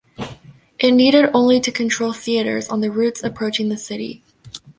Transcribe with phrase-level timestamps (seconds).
[0.79, 4.23] It needed only to control theatres on the routes approaching the city.